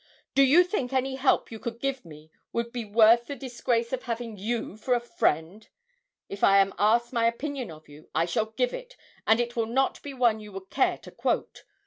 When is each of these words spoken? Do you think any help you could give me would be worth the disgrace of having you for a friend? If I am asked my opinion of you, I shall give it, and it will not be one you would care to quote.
Do 0.33 0.41
you 0.41 0.63
think 0.63 0.91
any 0.93 1.13
help 1.13 1.51
you 1.51 1.59
could 1.59 1.79
give 1.79 2.03
me 2.03 2.31
would 2.51 2.71
be 2.71 2.83
worth 2.85 3.27
the 3.27 3.35
disgrace 3.35 3.93
of 3.93 4.01
having 4.01 4.35
you 4.35 4.75
for 4.75 4.95
a 4.95 4.99
friend? 4.99 5.67
If 6.27 6.43
I 6.43 6.57
am 6.57 6.73
asked 6.79 7.13
my 7.13 7.27
opinion 7.27 7.69
of 7.69 7.87
you, 7.87 8.09
I 8.15 8.25
shall 8.25 8.47
give 8.47 8.73
it, 8.73 8.97
and 9.27 9.39
it 9.39 9.55
will 9.55 9.67
not 9.67 10.01
be 10.01 10.15
one 10.15 10.39
you 10.39 10.53
would 10.53 10.71
care 10.71 10.97
to 10.97 11.11
quote. 11.11 11.65